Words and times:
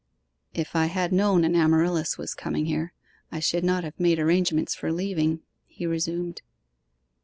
'If 0.55 0.75
I 0.75 0.87
had 0.87 1.13
known 1.13 1.43
an 1.43 1.55
Amaryllis 1.55 2.17
was 2.17 2.33
coming 2.33 2.65
here, 2.65 2.91
I 3.31 3.39
should 3.39 3.63
not 3.63 3.83
have 3.83 3.99
made 3.99 4.17
arrangements 4.17 4.73
for 4.73 4.91
leaving,' 4.91 5.41
he 5.67 5.85
resumed. 5.85 6.41